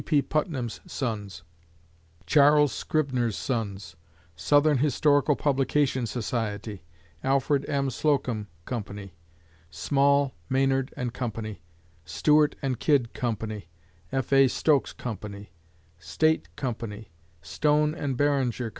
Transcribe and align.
P. 0.03 0.19
Putnam's 0.23 0.81
Sons; 0.87 1.43
Charles 2.25 2.71
Scribner's 2.73 3.35
Sons; 3.37 3.95
Southern 4.35 4.79
Historical 4.79 5.35
Publication 5.35 6.07
Society; 6.07 6.81
Alfred 7.23 7.69
M. 7.69 7.91
Slocomb 7.91 8.47
Co.; 8.65 8.81
Small, 9.69 10.33
Maynard 10.49 10.91
& 11.13 11.13
Co.; 11.13 11.31
Stewart 12.03 12.55
& 12.71 12.79
Kidd 12.79 13.13
Co.; 13.13 13.37
F. 14.11 14.33
A. 14.33 14.47
Stokes 14.47 14.91
Co.; 14.91 15.17
State 15.99 16.55
Company; 16.55 17.11
Stone 17.43 18.13
& 18.13 18.13
Barringer 18.15 18.69
Co. 18.69 18.69